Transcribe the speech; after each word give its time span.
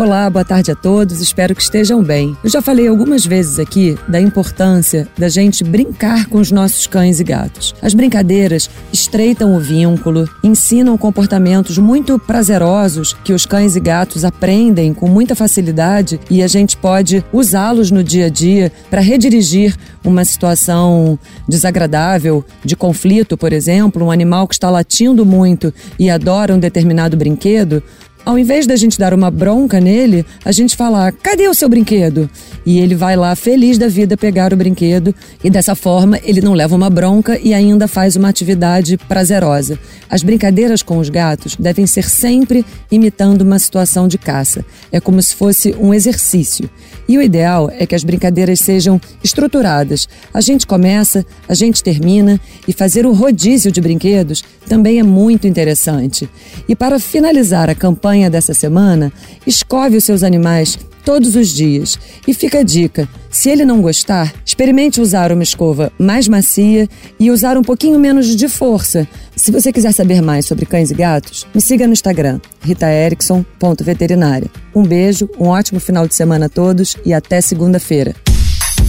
Olá, 0.00 0.30
boa 0.30 0.46
tarde 0.46 0.70
a 0.70 0.74
todos, 0.74 1.20
espero 1.20 1.54
que 1.54 1.60
estejam 1.60 2.02
bem. 2.02 2.34
Eu 2.42 2.48
já 2.48 2.62
falei 2.62 2.88
algumas 2.88 3.26
vezes 3.26 3.58
aqui 3.58 3.98
da 4.08 4.18
importância 4.18 5.06
da 5.18 5.28
gente 5.28 5.62
brincar 5.62 6.24
com 6.24 6.38
os 6.38 6.50
nossos 6.50 6.86
cães 6.86 7.20
e 7.20 7.24
gatos. 7.24 7.74
As 7.82 7.92
brincadeiras 7.92 8.70
estreitam 8.90 9.54
o 9.54 9.60
vínculo, 9.60 10.26
ensinam 10.42 10.96
comportamentos 10.96 11.76
muito 11.76 12.18
prazerosos 12.18 13.12
que 13.12 13.34
os 13.34 13.44
cães 13.44 13.76
e 13.76 13.80
gatos 13.80 14.24
aprendem 14.24 14.94
com 14.94 15.06
muita 15.06 15.34
facilidade 15.34 16.18
e 16.30 16.42
a 16.42 16.48
gente 16.48 16.78
pode 16.78 17.22
usá-los 17.30 17.90
no 17.90 18.02
dia 18.02 18.24
a 18.24 18.30
dia 18.30 18.72
para 18.88 19.02
redirigir 19.02 19.76
uma 20.02 20.24
situação 20.24 21.18
desagradável, 21.46 22.42
de 22.64 22.74
conflito, 22.74 23.36
por 23.36 23.52
exemplo, 23.52 24.06
um 24.06 24.10
animal 24.10 24.48
que 24.48 24.54
está 24.54 24.70
latindo 24.70 25.26
muito 25.26 25.74
e 25.98 26.08
adora 26.08 26.54
um 26.54 26.58
determinado 26.58 27.18
brinquedo, 27.18 27.82
ao 28.24 28.38
invés 28.38 28.66
da 28.66 28.76
gente 28.76 28.98
dar 28.98 29.14
uma 29.14 29.30
bronca 29.30 29.80
nele, 29.80 30.24
a 30.44 30.52
gente 30.52 30.76
fala: 30.76 31.12
cadê 31.12 31.48
o 31.48 31.54
seu 31.54 31.68
brinquedo? 31.68 32.28
E 32.64 32.78
ele 32.78 32.94
vai 32.94 33.16
lá 33.16 33.34
feliz 33.34 33.78
da 33.78 33.88
vida 33.88 34.16
pegar 34.16 34.52
o 34.52 34.56
brinquedo 34.56 35.14
e 35.42 35.50
dessa 35.50 35.74
forma 35.74 36.18
ele 36.22 36.40
não 36.40 36.52
leva 36.52 36.76
uma 36.76 36.90
bronca 36.90 37.38
e 37.42 37.54
ainda 37.54 37.88
faz 37.88 38.16
uma 38.16 38.28
atividade 38.28 38.96
prazerosa. 38.96 39.78
As 40.08 40.22
brincadeiras 40.22 40.82
com 40.82 40.98
os 40.98 41.08
gatos 41.08 41.56
devem 41.56 41.86
ser 41.86 42.08
sempre 42.08 42.64
imitando 42.90 43.42
uma 43.42 43.58
situação 43.58 44.06
de 44.06 44.18
caça. 44.18 44.64
É 44.92 45.00
como 45.00 45.22
se 45.22 45.34
fosse 45.34 45.74
um 45.78 45.94
exercício. 45.94 46.68
E 47.08 47.18
o 47.18 47.22
ideal 47.22 47.70
é 47.76 47.86
que 47.86 47.94
as 47.94 48.04
brincadeiras 48.04 48.60
sejam 48.60 49.00
estruturadas. 49.22 50.08
A 50.32 50.40
gente 50.40 50.66
começa, 50.66 51.24
a 51.48 51.54
gente 51.54 51.82
termina 51.82 52.40
e 52.68 52.72
fazer 52.72 53.06
o 53.06 53.12
rodízio 53.12 53.72
de 53.72 53.80
brinquedos 53.80 54.44
também 54.68 55.00
é 55.00 55.02
muito 55.02 55.46
interessante. 55.46 56.28
E 56.68 56.76
para 56.76 57.00
finalizar 57.00 57.68
a 57.68 57.74
campanha 57.74 58.30
dessa 58.30 58.54
semana, 58.54 59.12
escove 59.46 59.96
os 59.96 60.04
seus 60.04 60.22
animais 60.22 60.78
todos 61.04 61.36
os 61.36 61.48
dias. 61.48 61.98
E 62.26 62.34
fica 62.34 62.60
a 62.60 62.62
dica: 62.62 63.08
se 63.30 63.48
ele 63.48 63.64
não 63.64 63.80
gostar, 63.80 64.32
experimente 64.44 65.00
usar 65.00 65.32
uma 65.32 65.42
escova 65.42 65.92
mais 65.98 66.28
macia 66.28 66.88
e 67.18 67.30
usar 67.30 67.56
um 67.56 67.62
pouquinho 67.62 67.98
menos 67.98 68.34
de 68.34 68.48
força. 68.48 69.06
Se 69.36 69.50
você 69.50 69.72
quiser 69.72 69.92
saber 69.92 70.20
mais 70.20 70.46
sobre 70.46 70.66
cães 70.66 70.90
e 70.90 70.94
gatos, 70.94 71.46
me 71.54 71.60
siga 71.60 71.86
no 71.86 71.92
Instagram, 71.92 72.40
ritaerickson.veterinária. 72.60 74.50
Um 74.74 74.82
beijo, 74.82 75.28
um 75.38 75.48
ótimo 75.48 75.80
final 75.80 76.06
de 76.06 76.14
semana 76.14 76.46
a 76.46 76.48
todos 76.48 76.96
e 77.04 77.12
até 77.12 77.40
segunda-feira. 77.40 78.14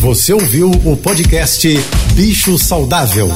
Você 0.00 0.32
ouviu 0.32 0.70
o 0.70 0.96
podcast 0.96 1.68
Bicho 2.14 2.58
Saudável. 2.58 3.28